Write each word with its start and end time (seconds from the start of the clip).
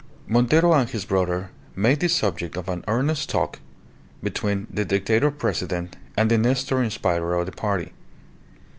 Montero 0.25 0.73
and 0.73 0.89
his 0.89 1.05
brother 1.05 1.51
made 1.75 1.99
the 1.99 2.09
subject 2.09 2.57
of 2.57 2.67
an 2.67 2.83
earnest 2.87 3.29
talk 3.29 3.59
between 4.23 4.65
the 4.67 4.83
Dictator 4.83 5.29
President 5.29 5.95
and 6.17 6.31
the 6.31 6.39
Nestor 6.39 6.81
inspirer 6.81 7.35
of 7.35 7.45
the 7.45 7.51
party. 7.51 7.91